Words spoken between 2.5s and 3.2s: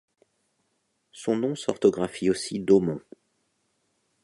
Daumont.